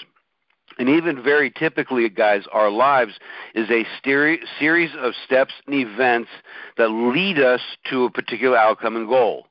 and 0.78 0.88
even 0.88 1.22
very 1.22 1.50
typically, 1.50 2.08
guys, 2.08 2.42
our 2.52 2.70
lives 2.70 3.12
is 3.54 3.70
a 3.70 3.86
series 4.02 4.90
of 4.98 5.14
steps 5.24 5.52
and 5.66 5.74
events 5.76 6.30
that 6.76 6.88
lead 6.88 7.38
us 7.38 7.60
to 7.90 8.04
a 8.04 8.10
particular 8.10 8.56
outcome 8.56 8.96
and 8.96 9.08
goal. 9.08 9.46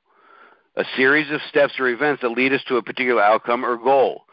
a 0.76 0.84
series 0.96 1.32
of 1.32 1.40
steps 1.50 1.74
or 1.80 1.88
events 1.88 2.22
that 2.22 2.30
lead 2.30 2.54
us 2.54 2.64
to 2.68 2.78
a 2.78 2.84
particular 2.84 3.22
outcome 3.22 3.64
or 3.64 3.78
goal. 3.78 4.26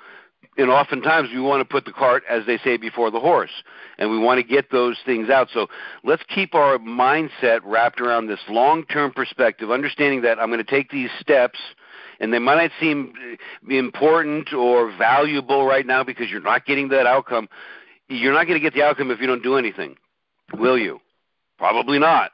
And 0.56 0.68
oftentimes 0.68 1.28
we 1.32 1.40
want 1.40 1.60
to 1.60 1.64
put 1.64 1.84
the 1.84 1.92
cart, 1.92 2.24
as 2.28 2.44
they 2.44 2.58
say, 2.58 2.76
before 2.76 3.10
the 3.10 3.20
horse, 3.20 3.62
and 3.98 4.10
we 4.10 4.18
want 4.18 4.40
to 4.40 4.46
get 4.46 4.70
those 4.70 4.96
things 5.06 5.30
out. 5.30 5.48
So 5.52 5.68
let's 6.02 6.22
keep 6.28 6.54
our 6.54 6.76
mindset 6.78 7.60
wrapped 7.64 8.00
around 8.00 8.26
this 8.26 8.40
long 8.48 8.84
term 8.84 9.12
perspective, 9.12 9.70
understanding 9.70 10.22
that 10.22 10.38
I'm 10.40 10.48
going 10.48 10.64
to 10.64 10.70
take 10.70 10.90
these 10.90 11.10
steps 11.20 11.58
and 12.20 12.32
they 12.32 12.38
might 12.38 12.62
not 12.62 12.70
seem 12.78 13.14
important 13.68 14.52
or 14.52 14.94
valuable 14.96 15.66
right 15.66 15.86
now 15.86 16.04
because 16.04 16.30
you're 16.30 16.42
not 16.42 16.66
getting 16.66 16.88
that 16.90 17.06
outcome. 17.06 17.48
You're 18.08 18.34
not 18.34 18.46
going 18.46 18.60
to 18.60 18.62
get 18.62 18.74
the 18.74 18.82
outcome 18.82 19.10
if 19.10 19.20
you 19.20 19.26
don't 19.26 19.42
do 19.42 19.56
anything, 19.56 19.96
will 20.54 20.78
you? 20.78 21.00
Probably 21.58 21.98
not. 21.98 22.32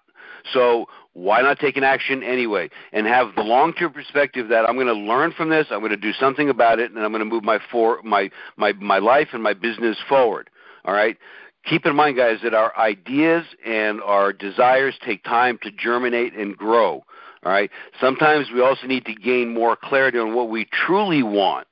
So 0.52 0.86
why 1.12 1.40
not 1.40 1.58
take 1.58 1.76
an 1.76 1.84
action 1.84 2.22
anyway 2.22 2.68
and 2.92 3.06
have 3.06 3.34
the 3.34 3.42
long 3.42 3.72
term 3.72 3.92
perspective 3.92 4.48
that 4.48 4.68
I'm 4.68 4.74
going 4.74 4.86
to 4.86 4.92
learn 4.92 5.32
from 5.32 5.48
this, 5.48 5.66
I'm 5.70 5.80
going 5.80 5.90
to 5.90 5.96
do 5.96 6.12
something 6.12 6.50
about 6.50 6.78
it, 6.78 6.90
and 6.90 7.02
I'm 7.02 7.10
going 7.10 7.20
to 7.20 7.28
move 7.28 7.44
my 7.44 7.58
for 7.70 8.00
my 8.02 8.30
my 8.56 8.72
my 8.74 8.98
life 8.98 9.28
and 9.32 9.42
my 9.42 9.54
business 9.54 9.96
forward. 10.08 10.50
All 10.84 10.94
right. 10.94 11.16
Keep 11.64 11.84
in 11.86 11.96
mind, 11.96 12.16
guys, 12.16 12.38
that 12.44 12.54
our 12.54 12.76
ideas 12.78 13.44
and 13.64 14.00
our 14.02 14.32
desires 14.32 14.94
take 15.04 15.24
time 15.24 15.58
to 15.62 15.70
germinate 15.72 16.32
and 16.34 16.56
grow. 16.56 17.04
All 17.44 17.52
right. 17.52 17.70
Sometimes 18.00 18.48
we 18.54 18.60
also 18.60 18.86
need 18.86 19.04
to 19.06 19.14
gain 19.14 19.52
more 19.52 19.76
clarity 19.76 20.18
on 20.18 20.34
what 20.34 20.48
we 20.48 20.66
truly 20.86 21.22
want. 21.22 21.66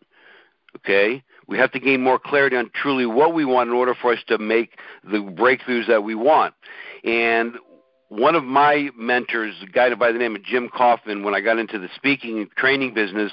Okay. 0.79 1.23
We 1.47 1.59
have 1.59 1.71
to 1.73 1.81
gain 1.81 2.01
more 2.01 2.19
clarity 2.19 2.57
on 2.57 2.71
truly 2.75 3.07
what 3.07 3.35
we 3.35 3.45
want 3.45 3.69
in 3.69 3.75
order 3.75 3.95
for 3.95 4.13
us 4.13 4.19
to 4.29 4.39
make 4.39 4.79
the 5.05 5.19
breakthroughs 5.19 5.87
that 5.89 6.03
we 6.03 6.15
want. 6.15 6.55
And 7.05 7.57
one 8.17 8.35
of 8.37 8.45
my 8.45 8.91
mentors, 8.97 9.55
a 9.63 9.67
guy 9.67 9.93
by 9.95 10.13
the 10.13 10.19
name 10.19 10.37
of 10.37 10.45
Jim 10.45 10.69
Kaufman, 10.69 11.25
when 11.25 11.35
I 11.35 11.41
got 11.41 11.59
into 11.59 11.79
the 11.79 11.89
speaking 11.97 12.39
and 12.39 12.51
training 12.53 12.95
business 12.95 13.33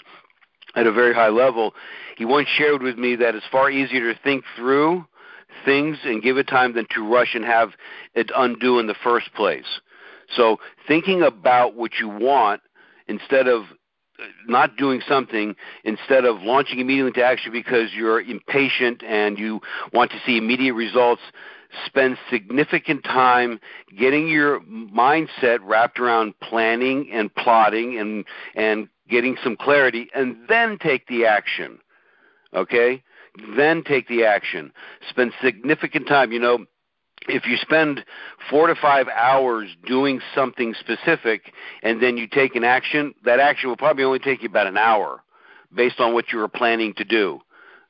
at 0.75 0.87
a 0.87 0.91
very 0.91 1.13
high 1.13 1.29
level, 1.29 1.73
he 2.17 2.25
once 2.25 2.47
shared 2.47 2.81
with 2.81 2.97
me 2.97 3.15
that 3.17 3.35
it's 3.35 3.45
far 3.51 3.69
easier 3.69 4.11
to 4.13 4.19
think 4.21 4.43
through 4.55 5.05
things 5.65 5.97
and 6.03 6.23
give 6.23 6.37
it 6.37 6.47
time 6.47 6.73
than 6.73 6.87
to 6.95 7.07
rush 7.07 7.35
and 7.35 7.45
have 7.45 7.71
it 8.15 8.31
undo 8.35 8.79
in 8.79 8.87
the 8.87 8.95
first 9.03 9.33
place. 9.35 9.81
So 10.35 10.57
thinking 10.87 11.21
about 11.21 11.75
what 11.75 11.91
you 11.99 12.07
want 12.07 12.61
instead 13.07 13.47
of 13.47 13.63
uh, 13.63 14.25
not 14.47 14.77
doing 14.77 15.01
something 15.07 15.55
instead 15.83 16.25
of 16.25 16.41
launching 16.41 16.79
immediately 16.79 17.09
into 17.09 17.23
action 17.23 17.51
because 17.51 17.89
you're 17.93 18.21
impatient 18.21 19.03
and 19.03 19.37
you 19.37 19.59
want 19.93 20.11
to 20.11 20.17
see 20.25 20.37
immediate 20.37 20.73
results 20.73 21.21
spend 21.85 22.17
significant 22.29 23.03
time 23.03 23.59
getting 23.97 24.27
your 24.27 24.59
mindset 24.61 25.59
wrapped 25.63 25.99
around 25.99 26.33
planning 26.41 27.09
and 27.11 27.33
plotting 27.35 27.97
and 27.97 28.25
and 28.55 28.87
getting 29.09 29.37
some 29.43 29.55
clarity 29.55 30.09
and 30.13 30.37
then 30.47 30.77
take 30.77 31.07
the 31.07 31.25
action 31.25 31.79
okay 32.53 33.01
then 33.55 33.83
take 33.83 34.07
the 34.07 34.23
action 34.25 34.71
spend 35.09 35.31
significant 35.41 36.07
time 36.07 36.31
you 36.31 36.39
know 36.39 36.65
if 37.27 37.45
you 37.45 37.57
spend 37.57 38.03
four 38.49 38.67
to 38.67 38.75
five 38.75 39.07
hours 39.07 39.69
doing 39.85 40.21
something 40.33 40.73
specific 40.79 41.53
and 41.83 42.01
then 42.01 42.17
you 42.17 42.27
take 42.27 42.55
an 42.55 42.63
action, 42.63 43.13
that 43.23 43.39
action 43.39 43.69
will 43.69 43.77
probably 43.77 44.03
only 44.03 44.19
take 44.19 44.41
you 44.41 44.49
about 44.49 44.67
an 44.67 44.77
hour 44.77 45.23
based 45.73 45.99
on 45.99 46.13
what 46.13 46.31
you 46.31 46.39
were 46.39 46.47
planning 46.47 46.93
to 46.95 47.03
do. 47.03 47.39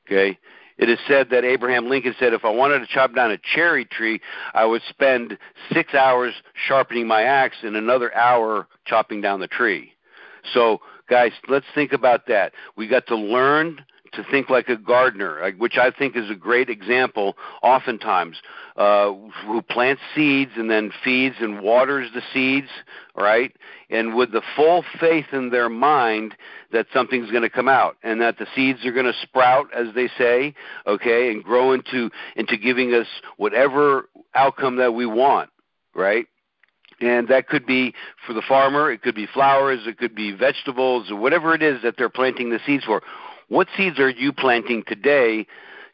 Okay? 0.06 0.38
It 0.82 0.90
is 0.90 0.98
said 1.06 1.30
that 1.30 1.44
Abraham 1.44 1.88
Lincoln 1.88 2.12
said, 2.18 2.32
if 2.32 2.44
I 2.44 2.50
wanted 2.50 2.80
to 2.80 2.88
chop 2.88 3.14
down 3.14 3.30
a 3.30 3.38
cherry 3.54 3.84
tree, 3.84 4.20
I 4.52 4.64
would 4.64 4.82
spend 4.88 5.38
six 5.72 5.94
hours 5.94 6.34
sharpening 6.66 7.06
my 7.06 7.22
axe 7.22 7.58
and 7.62 7.76
another 7.76 8.12
hour 8.16 8.66
chopping 8.84 9.20
down 9.20 9.38
the 9.38 9.46
tree. 9.46 9.92
So, 10.52 10.80
guys, 11.08 11.30
let's 11.46 11.66
think 11.72 11.92
about 11.92 12.26
that. 12.26 12.52
We 12.76 12.88
got 12.88 13.06
to 13.06 13.16
learn 13.16 13.84
to 14.12 14.24
think 14.30 14.50
like 14.50 14.68
a 14.68 14.76
gardener, 14.76 15.52
which 15.58 15.76
I 15.76 15.90
think 15.90 16.16
is 16.16 16.30
a 16.30 16.34
great 16.34 16.68
example, 16.68 17.36
oftentimes, 17.62 18.36
uh, 18.76 19.12
who 19.46 19.62
plants 19.62 20.02
seeds 20.14 20.52
and 20.56 20.70
then 20.70 20.92
feeds 21.04 21.36
and 21.40 21.60
waters 21.60 22.08
the 22.14 22.22
seeds, 22.32 22.68
right? 23.16 23.54
And 23.90 24.14
with 24.14 24.32
the 24.32 24.42
full 24.56 24.84
faith 25.00 25.26
in 25.32 25.50
their 25.50 25.68
mind 25.68 26.34
that 26.72 26.86
something's 26.92 27.30
going 27.30 27.42
to 27.42 27.50
come 27.50 27.68
out 27.68 27.96
and 28.02 28.20
that 28.20 28.38
the 28.38 28.46
seeds 28.54 28.84
are 28.84 28.92
going 28.92 29.06
to 29.06 29.18
sprout, 29.22 29.66
as 29.74 29.88
they 29.94 30.08
say, 30.18 30.54
okay, 30.86 31.30
and 31.30 31.42
grow 31.42 31.72
into 31.72 32.10
into 32.36 32.56
giving 32.56 32.94
us 32.94 33.06
whatever 33.36 34.08
outcome 34.34 34.76
that 34.76 34.94
we 34.94 35.06
want, 35.06 35.50
right? 35.94 36.26
and 37.02 37.28
that 37.28 37.48
could 37.48 37.66
be 37.66 37.94
for 38.26 38.32
the 38.32 38.42
farmer 38.48 38.90
it 38.90 39.02
could 39.02 39.14
be 39.14 39.26
flowers 39.26 39.80
it 39.86 39.98
could 39.98 40.14
be 40.14 40.32
vegetables 40.32 41.10
or 41.10 41.16
whatever 41.16 41.54
it 41.54 41.62
is 41.62 41.82
that 41.82 41.96
they're 41.98 42.08
planting 42.08 42.50
the 42.50 42.60
seeds 42.64 42.84
for 42.84 43.02
what 43.52 43.68
seeds 43.76 43.98
are 43.98 44.08
you 44.08 44.32
planting 44.32 44.82
today 44.86 45.46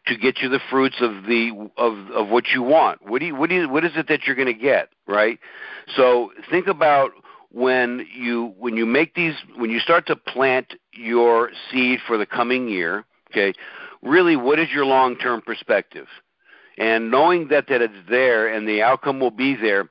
to 0.06 0.16
get 0.16 0.38
you 0.38 0.48
the 0.48 0.60
fruits 0.70 0.96
of 1.00 1.24
the 1.24 1.50
of 1.76 2.10
of 2.12 2.28
what 2.28 2.44
you 2.54 2.62
want? 2.62 3.02
What 3.02 3.18
do 3.18 3.26
you 3.26 3.34
what 3.34 3.50
do 3.50 3.56
you 3.56 3.68
what 3.68 3.84
is 3.84 3.90
it 3.96 4.06
that 4.06 4.26
you're 4.26 4.36
going 4.36 4.46
to 4.46 4.54
get, 4.54 4.90
right? 5.08 5.40
So 5.96 6.30
think 6.50 6.68
about 6.68 7.10
when 7.50 8.06
you 8.14 8.54
when 8.58 8.76
you 8.76 8.86
make 8.86 9.16
these 9.16 9.34
when 9.56 9.70
you 9.70 9.80
start 9.80 10.06
to 10.06 10.14
plant 10.14 10.74
your 10.92 11.50
seed 11.68 11.98
for 12.06 12.16
the 12.16 12.26
coming 12.26 12.68
year, 12.68 13.04
okay? 13.32 13.52
Really 14.02 14.36
what 14.36 14.60
is 14.60 14.68
your 14.70 14.86
long-term 14.86 15.42
perspective? 15.42 16.06
And 16.78 17.10
knowing 17.10 17.48
that 17.48 17.66
that 17.68 17.82
it's 17.82 18.08
there 18.08 18.46
and 18.46 18.68
the 18.68 18.82
outcome 18.82 19.18
will 19.18 19.32
be 19.32 19.56
there, 19.56 19.90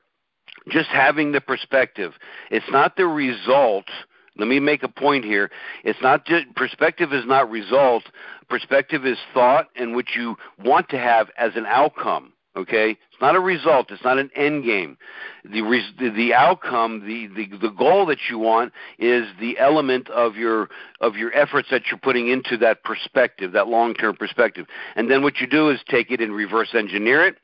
just 0.70 0.88
having 0.88 1.32
the 1.32 1.40
perspective. 1.42 2.14
It's 2.50 2.70
not 2.70 2.96
the 2.96 3.06
result 3.06 3.90
let 4.38 4.48
me 4.48 4.60
make 4.60 4.82
a 4.82 4.88
point 4.88 5.24
here. 5.24 5.50
It's 5.84 6.00
not 6.00 6.24
just 6.24 6.46
perspective 6.54 7.12
is 7.12 7.26
not 7.26 7.50
result. 7.50 8.04
Perspective 8.48 9.04
is 9.04 9.18
thought 9.34 9.68
and 9.76 9.94
what 9.94 10.14
you 10.14 10.36
want 10.64 10.88
to 10.90 10.98
have 10.98 11.28
as 11.36 11.52
an 11.56 11.66
outcome. 11.66 12.32
Okay, 12.56 12.90
it's 12.90 13.20
not 13.20 13.36
a 13.36 13.40
result. 13.40 13.90
It's 13.90 14.02
not 14.02 14.18
an 14.18 14.30
end 14.34 14.64
game. 14.64 14.96
The 15.44 15.62
res, 15.62 15.84
the, 15.98 16.34
outcome, 16.34 17.06
the, 17.06 17.28
the 17.28 17.56
the 17.56 17.70
goal 17.70 18.04
that 18.06 18.18
you 18.28 18.38
want 18.38 18.72
is 18.98 19.28
the 19.38 19.56
element 19.58 20.08
of 20.10 20.34
your 20.34 20.68
of 21.00 21.14
your 21.14 21.32
efforts 21.34 21.68
that 21.70 21.82
you're 21.88 22.00
putting 22.00 22.28
into 22.28 22.56
that 22.56 22.82
perspective, 22.82 23.52
that 23.52 23.68
long 23.68 23.94
term 23.94 24.16
perspective. 24.16 24.66
And 24.96 25.08
then 25.08 25.22
what 25.22 25.40
you 25.40 25.46
do 25.46 25.70
is 25.70 25.78
take 25.88 26.10
it 26.10 26.20
and 26.20 26.32
reverse 26.32 26.74
engineer 26.74 27.24
it 27.26 27.36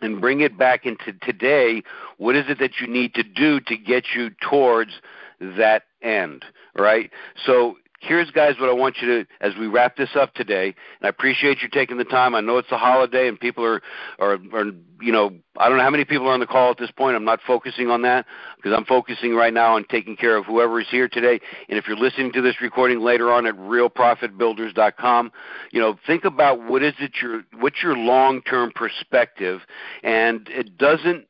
and 0.00 0.20
bring 0.20 0.40
it 0.40 0.56
back 0.56 0.86
into 0.86 1.12
today. 1.22 1.82
What 2.18 2.36
is 2.36 2.44
it 2.48 2.58
that 2.60 2.80
you 2.80 2.86
need 2.86 3.14
to 3.14 3.24
do 3.24 3.60
to 3.60 3.76
get 3.76 4.04
you 4.14 4.30
towards 4.40 4.92
that 5.40 5.84
end, 6.02 6.44
right? 6.76 7.10
So 7.46 7.76
here's 8.06 8.30
guys 8.30 8.54
what 8.60 8.68
I 8.68 8.72
want 8.72 8.96
you 9.00 9.08
to 9.08 9.26
as 9.40 9.54
we 9.58 9.66
wrap 9.66 9.96
this 9.96 10.10
up 10.14 10.34
today. 10.34 10.66
And 10.66 11.04
I 11.04 11.08
appreciate 11.08 11.62
you 11.62 11.68
taking 11.68 11.96
the 11.96 12.04
time. 12.04 12.34
I 12.34 12.40
know 12.40 12.58
it's 12.58 12.70
a 12.70 12.78
holiday 12.78 13.28
and 13.28 13.38
people 13.38 13.64
are 13.64 13.82
are, 14.18 14.38
are 14.52 14.66
you 15.00 15.12
know 15.12 15.34
I 15.56 15.68
don't 15.68 15.78
know 15.78 15.84
how 15.84 15.90
many 15.90 16.04
people 16.04 16.28
are 16.28 16.32
on 16.32 16.40
the 16.40 16.46
call 16.46 16.70
at 16.70 16.78
this 16.78 16.90
point. 16.90 17.16
I'm 17.16 17.24
not 17.24 17.40
focusing 17.46 17.90
on 17.90 18.02
that 18.02 18.26
because 18.56 18.72
I'm 18.76 18.84
focusing 18.84 19.34
right 19.34 19.52
now 19.52 19.76
on 19.76 19.84
taking 19.88 20.16
care 20.16 20.36
of 20.36 20.44
whoever 20.44 20.80
is 20.80 20.86
here 20.90 21.08
today. 21.08 21.40
And 21.68 21.78
if 21.78 21.86
you're 21.86 21.96
listening 21.96 22.32
to 22.32 22.42
this 22.42 22.60
recording 22.60 23.00
later 23.00 23.32
on 23.32 23.46
at 23.46 23.54
realprofitbuilders.com, 23.54 25.32
you 25.72 25.80
know 25.80 25.98
think 26.06 26.24
about 26.24 26.62
what 26.62 26.82
is 26.82 26.94
it 27.00 27.12
your 27.20 27.42
what's 27.58 27.82
your 27.82 27.96
long-term 27.96 28.72
perspective, 28.74 29.60
and 30.02 30.48
it 30.50 30.76
doesn't 30.76 31.26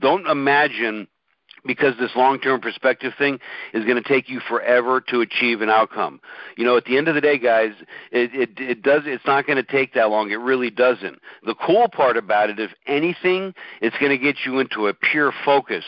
don't 0.00 0.26
imagine 0.26 1.06
because 1.64 1.94
this 1.98 2.10
long-term 2.16 2.60
perspective 2.60 3.12
thing 3.16 3.38
is 3.72 3.84
going 3.84 4.02
to 4.02 4.08
take 4.08 4.28
you 4.28 4.40
forever 4.40 5.00
to 5.00 5.20
achieve 5.20 5.60
an 5.60 5.70
outcome. 5.70 6.20
You 6.56 6.64
know, 6.64 6.76
at 6.76 6.84
the 6.84 6.98
end 6.98 7.08
of 7.08 7.14
the 7.14 7.20
day, 7.20 7.38
guys, 7.38 7.72
it 8.10 8.34
it, 8.34 8.50
it 8.60 8.82
does 8.82 9.02
it's 9.06 9.26
not 9.26 9.46
going 9.46 9.56
to 9.56 9.62
take 9.62 9.94
that 9.94 10.10
long. 10.10 10.30
It 10.30 10.36
really 10.36 10.70
doesn't. 10.70 11.20
The 11.44 11.54
cool 11.54 11.88
part 11.88 12.16
about 12.16 12.50
it, 12.50 12.58
if 12.58 12.70
anything, 12.86 13.54
it's 13.80 13.96
going 13.98 14.10
to 14.10 14.18
get 14.18 14.38
you 14.44 14.58
into 14.58 14.88
a 14.88 14.94
pure 14.94 15.32
focus, 15.44 15.84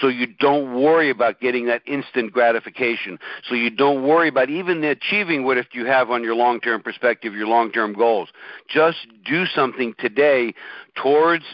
so 0.00 0.08
you 0.08 0.26
don't 0.26 0.80
worry 0.80 1.10
about 1.10 1.40
getting 1.40 1.66
that 1.66 1.82
instant 1.86 2.32
gratification. 2.32 3.18
So 3.48 3.54
you 3.54 3.70
don't 3.70 4.06
worry 4.06 4.28
about 4.28 4.50
even 4.50 4.82
achieving 4.84 5.44
what 5.44 5.58
if 5.58 5.66
you 5.72 5.84
have 5.86 6.10
on 6.10 6.22
your 6.22 6.34
long-term 6.34 6.82
perspective, 6.82 7.34
your 7.34 7.46
long-term 7.46 7.92
goals. 7.94 8.30
Just 8.68 9.06
do 9.24 9.44
something 9.46 9.94
today 9.98 10.54
towards 10.94 11.44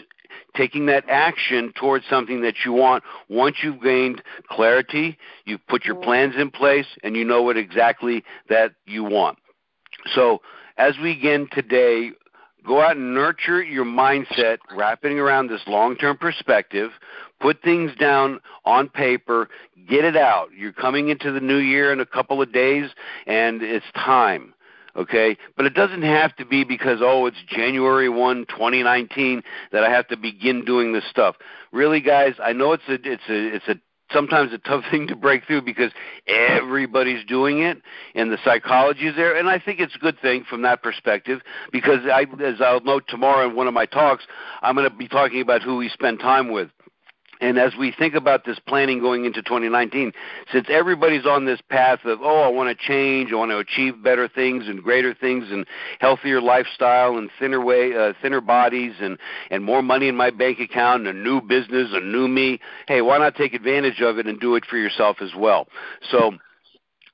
taking 0.55 0.85
that 0.87 1.03
action 1.09 1.71
towards 1.75 2.05
something 2.09 2.41
that 2.41 2.55
you 2.65 2.73
want 2.73 3.03
once 3.29 3.57
you've 3.63 3.81
gained 3.81 4.21
clarity, 4.49 5.17
you've 5.45 5.65
put 5.67 5.85
your 5.85 5.95
plans 5.95 6.35
in 6.37 6.51
place, 6.51 6.87
and 7.03 7.15
you 7.15 7.23
know 7.25 7.41
what 7.41 7.57
exactly 7.57 8.23
that 8.49 8.73
you 8.85 9.03
want. 9.03 9.37
So, 10.13 10.41
as 10.77 10.95
we 11.01 11.15
begin 11.15 11.47
today, 11.51 12.11
go 12.65 12.81
out 12.81 12.97
and 12.97 13.13
nurture 13.13 13.63
your 13.63 13.85
mindset 13.85 14.57
wrapping 14.75 15.19
around 15.19 15.47
this 15.47 15.61
long 15.67 15.95
term 15.95 16.17
perspective. 16.17 16.91
Put 17.39 17.61
things 17.61 17.91
down 17.99 18.39
on 18.65 18.89
paper, 18.89 19.49
get 19.87 20.03
it 20.03 20.17
out. 20.17 20.49
You're 20.57 20.73
coming 20.73 21.09
into 21.09 21.31
the 21.31 21.39
new 21.39 21.57
year 21.57 21.93
in 21.93 21.99
a 21.99 22.05
couple 22.05 22.41
of 22.41 22.51
days, 22.51 22.89
and 23.27 23.61
it's 23.61 23.85
time 23.93 24.54
okay? 24.95 25.37
But 25.55 25.65
it 25.65 25.73
doesn't 25.73 26.03
have 26.03 26.35
to 26.37 26.45
be 26.45 26.63
because 26.63 26.99
oh, 27.01 27.25
it's 27.25 27.37
January 27.47 28.09
1, 28.09 28.45
2019 28.47 29.43
that 29.71 29.83
I 29.83 29.89
have 29.89 30.07
to 30.09 30.17
begin 30.17 30.65
doing 30.65 30.93
this 30.93 31.05
stuff. 31.09 31.35
Really, 31.71 32.01
guys, 32.01 32.33
I 32.43 32.53
know 32.53 32.73
it's 32.73 32.83
a 32.87 32.93
it's 32.93 33.29
a 33.29 33.55
it's 33.55 33.67
a 33.67 33.75
sometimes 34.11 34.53
a 34.53 34.57
tough 34.59 34.83
thing 34.91 35.07
to 35.07 35.15
break 35.15 35.45
through 35.45 35.61
because 35.61 35.91
everybody's 36.27 37.25
doing 37.25 37.61
it 37.61 37.81
and 38.13 38.31
the 38.31 38.37
psychology 38.43 39.07
is 39.07 39.15
there 39.15 39.35
and 39.35 39.49
I 39.49 39.59
think 39.59 39.79
it's 39.79 39.95
a 39.95 39.99
good 39.99 40.19
thing 40.19 40.45
from 40.47 40.61
that 40.63 40.83
perspective 40.83 41.41
because 41.71 41.99
I 42.05 42.25
as 42.43 42.61
I'll 42.61 42.81
note 42.81 43.05
tomorrow 43.07 43.49
in 43.49 43.55
one 43.55 43.67
of 43.67 43.73
my 43.73 43.85
talks 43.85 44.25
I'm 44.61 44.75
going 44.75 44.89
to 44.89 44.95
be 44.95 45.07
talking 45.07 45.41
about 45.41 45.63
who 45.63 45.77
we 45.77 45.89
spend 45.89 46.19
time 46.19 46.51
with 46.51 46.69
and 47.41 47.57
as 47.57 47.73
we 47.77 47.91
think 47.91 48.15
about 48.15 48.45
this 48.45 48.59
planning 48.59 48.99
going 48.99 49.25
into 49.25 49.41
2019, 49.41 50.11
since 50.51 50.67
everybody's 50.69 51.25
on 51.25 51.45
this 51.45 51.59
path 51.69 51.99
of, 52.05 52.19
oh, 52.21 52.41
I 52.41 52.47
want 52.47 52.69
to 52.69 52.87
change, 52.87 53.31
I 53.31 53.35
want 53.35 53.51
to 53.51 53.57
achieve 53.57 54.01
better 54.01 54.27
things 54.27 54.67
and 54.67 54.81
greater 54.81 55.13
things 55.13 55.45
and 55.51 55.65
healthier 55.99 56.41
lifestyle 56.41 57.17
and 57.17 57.29
thinner 57.39 57.63
way, 57.63 57.95
uh, 57.95 58.13
thinner 58.21 58.41
bodies 58.41 58.93
and, 58.99 59.17
and 59.51 59.63
more 59.63 59.81
money 59.81 60.07
in 60.07 60.15
my 60.15 60.29
bank 60.29 60.59
account 60.59 61.07
and 61.07 61.17
a 61.17 61.19
new 61.19 61.41
business, 61.41 61.89
a 61.91 61.99
new 61.99 62.27
me, 62.27 62.59
hey, 62.87 63.01
why 63.01 63.17
not 63.17 63.35
take 63.35 63.53
advantage 63.53 64.01
of 64.01 64.17
it 64.17 64.27
and 64.27 64.39
do 64.39 64.55
it 64.55 64.65
for 64.65 64.77
yourself 64.77 65.17
as 65.21 65.31
well? 65.35 65.67
So, 66.09 66.33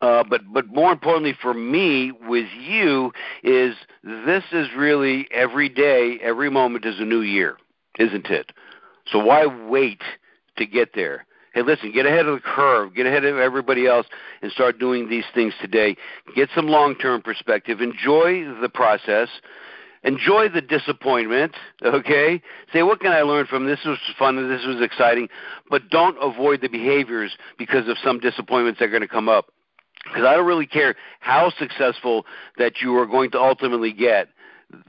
uh, 0.01 0.23
but 0.27 0.41
but 0.51 0.67
more 0.67 0.91
importantly 0.91 1.35
for 1.41 1.53
me 1.53 2.11
with 2.11 2.47
you 2.59 3.11
is 3.43 3.75
this 4.03 4.43
is 4.51 4.67
really 4.75 5.27
every 5.31 5.69
day, 5.69 6.17
every 6.23 6.49
moment 6.49 6.85
is 6.85 6.99
a 6.99 7.05
new 7.05 7.21
year, 7.21 7.57
isn't 7.99 8.27
it? 8.27 8.51
So 9.11 9.19
why 9.19 9.45
wait 9.45 10.01
to 10.57 10.65
get 10.65 10.89
there? 10.95 11.25
Hey, 11.53 11.63
listen, 11.63 11.91
get 11.91 12.05
ahead 12.05 12.27
of 12.27 12.35
the 12.35 12.41
curve, 12.41 12.95
get 12.95 13.05
ahead 13.05 13.25
of 13.25 13.37
everybody 13.37 13.85
else, 13.85 14.07
and 14.41 14.51
start 14.53 14.79
doing 14.79 15.09
these 15.09 15.25
things 15.35 15.53
today. 15.61 15.97
Get 16.33 16.49
some 16.55 16.67
long 16.67 16.95
term 16.95 17.21
perspective. 17.21 17.81
Enjoy 17.81 18.45
the 18.61 18.69
process. 18.69 19.27
Enjoy 20.03 20.49
the 20.49 20.61
disappointment, 20.61 21.53
okay? 21.83 22.41
Say, 22.73 22.81
what 22.81 23.01
can 23.01 23.11
I 23.11 23.21
learn 23.21 23.45
from 23.45 23.67
this? 23.67 23.79
This 23.79 23.89
Was 23.89 23.99
fun, 24.17 24.49
this 24.49 24.65
was 24.65 24.81
exciting, 24.81 25.27
but 25.69 25.89
don't 25.91 26.17
avoid 26.19 26.61
the 26.61 26.69
behaviors 26.69 27.37
because 27.59 27.87
of 27.87 27.97
some 28.03 28.19
disappointments 28.19 28.79
that 28.79 28.85
are 28.85 28.91
going 28.91 29.03
to 29.03 29.07
come 29.07 29.29
up. 29.29 29.51
Because 30.05 30.23
I 30.23 30.35
don't 30.35 30.47
really 30.47 30.65
care 30.65 30.95
how 31.19 31.51
successful 31.59 32.25
that 32.57 32.81
you 32.81 32.97
are 32.97 33.05
going 33.05 33.29
to 33.31 33.39
ultimately 33.39 33.93
get 33.93 34.29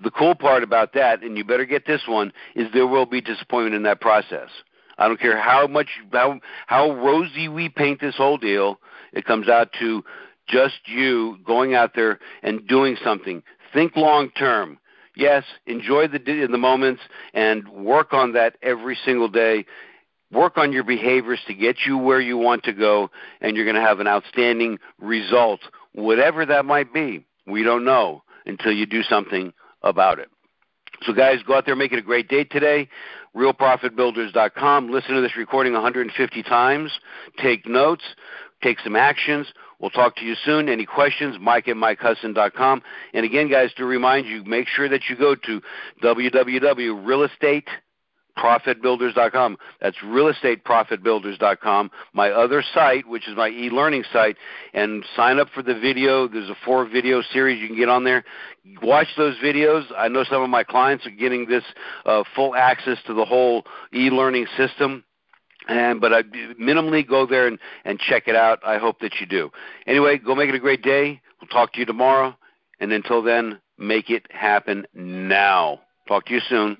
the 0.02 0.10
cool 0.10 0.34
part 0.34 0.62
about 0.62 0.92
that, 0.94 1.22
and 1.22 1.36
you 1.36 1.44
better 1.44 1.64
get 1.64 1.86
this 1.86 2.02
one, 2.06 2.32
is 2.54 2.68
there 2.72 2.86
will 2.86 3.06
be 3.06 3.20
disappointment 3.20 3.74
in 3.74 3.82
that 3.84 4.00
process. 4.00 4.48
I 4.98 5.08
don't 5.08 5.20
care 5.20 5.38
how 5.38 5.66
much 5.66 5.88
how 6.12 6.40
how 6.66 6.92
rosy 6.92 7.48
we 7.48 7.68
paint 7.68 8.00
this 8.00 8.16
whole 8.16 8.38
deal. 8.38 8.78
It 9.12 9.24
comes 9.24 9.48
out 9.48 9.72
to 9.80 10.04
just 10.46 10.80
you 10.86 11.38
going 11.44 11.74
out 11.74 11.92
there 11.94 12.18
and 12.42 12.66
doing 12.66 12.96
something. 13.02 13.42
Think 13.72 13.96
long 13.96 14.30
term. 14.30 14.78
Yes, 15.16 15.44
enjoy 15.66 16.08
the 16.08 16.18
the 16.18 16.58
moments 16.58 17.02
and 17.34 17.68
work 17.68 18.12
on 18.12 18.32
that 18.32 18.56
every 18.62 18.96
single 19.04 19.28
day. 19.28 19.64
Work 20.30 20.56
on 20.56 20.72
your 20.72 20.84
behaviors 20.84 21.40
to 21.46 21.54
get 21.54 21.76
you 21.86 21.98
where 21.98 22.20
you 22.20 22.38
want 22.38 22.64
to 22.64 22.72
go, 22.72 23.10
and 23.42 23.54
you're 23.54 23.66
going 23.66 23.76
to 23.76 23.82
have 23.82 24.00
an 24.00 24.06
outstanding 24.06 24.78
result, 24.98 25.60
whatever 25.92 26.46
that 26.46 26.64
might 26.64 26.94
be. 26.94 27.26
We 27.46 27.62
don't 27.62 27.84
know 27.84 28.22
until 28.46 28.72
you 28.72 28.86
do 28.86 29.02
something 29.02 29.52
about 29.82 30.18
it. 30.18 30.28
So, 31.02 31.12
guys, 31.12 31.38
go 31.46 31.54
out 31.56 31.66
there, 31.66 31.74
make 31.74 31.92
it 31.92 31.98
a 31.98 32.02
great 32.02 32.28
day 32.28 32.44
today. 32.44 32.88
RealProfitBuilders.com. 33.34 34.90
Listen 34.90 35.14
to 35.14 35.20
this 35.20 35.36
recording 35.36 35.72
150 35.72 36.42
times. 36.44 36.92
Take 37.38 37.66
notes. 37.66 38.04
Take 38.62 38.78
some 38.80 38.94
actions. 38.94 39.52
We'll 39.80 39.90
talk 39.90 40.14
to 40.16 40.24
you 40.24 40.36
soon. 40.44 40.68
Any 40.68 40.86
questions, 40.86 41.36
Mike 41.40 41.66
at 41.66 41.74
MikeHudson.com. 41.74 42.82
And 43.14 43.24
again, 43.24 43.50
guys, 43.50 43.72
to 43.78 43.84
remind 43.84 44.26
you, 44.28 44.44
make 44.44 44.68
sure 44.68 44.88
that 44.88 45.08
you 45.08 45.16
go 45.16 45.34
to 45.34 45.60
www.realestate.com 46.02 47.62
profitbuilders.com. 48.38 49.58
That's 49.80 49.96
realestateprofitbuilders.com. 50.04 51.90
My 52.12 52.30
other 52.30 52.62
site, 52.74 53.06
which 53.08 53.28
is 53.28 53.36
my 53.36 53.48
e-learning 53.48 54.04
site, 54.12 54.36
and 54.72 55.04
sign 55.16 55.38
up 55.38 55.48
for 55.54 55.62
the 55.62 55.74
video. 55.74 56.28
There's 56.28 56.48
a 56.50 56.56
four 56.64 56.86
video 56.86 57.22
series 57.22 57.60
you 57.60 57.68
can 57.68 57.76
get 57.76 57.88
on 57.88 58.04
there. 58.04 58.24
Watch 58.82 59.08
those 59.16 59.36
videos. 59.38 59.84
I 59.96 60.08
know 60.08 60.24
some 60.24 60.42
of 60.42 60.50
my 60.50 60.64
clients 60.64 61.06
are 61.06 61.10
getting 61.10 61.46
this 61.46 61.64
uh, 62.06 62.24
full 62.34 62.54
access 62.54 62.98
to 63.06 63.14
the 63.14 63.24
whole 63.24 63.64
e-learning 63.94 64.46
system. 64.56 65.04
And 65.68 66.00
but 66.00 66.12
I 66.12 66.22
minimally 66.60 67.06
go 67.06 67.24
there 67.26 67.46
and, 67.46 67.58
and 67.84 67.98
check 67.98 68.24
it 68.26 68.34
out. 68.34 68.58
I 68.66 68.78
hope 68.78 68.98
that 69.00 69.20
you 69.20 69.26
do. 69.26 69.50
Anyway, 69.86 70.18
go 70.18 70.34
make 70.34 70.48
it 70.48 70.54
a 70.56 70.60
great 70.60 70.82
day. 70.82 71.20
We'll 71.40 71.48
talk 71.48 71.72
to 71.74 71.80
you 71.80 71.86
tomorrow. 71.86 72.36
And 72.80 72.92
until 72.92 73.22
then, 73.22 73.60
make 73.78 74.10
it 74.10 74.26
happen 74.30 74.86
now. 74.94 75.80
Talk 76.08 76.26
to 76.26 76.34
you 76.34 76.40
soon. 76.48 76.78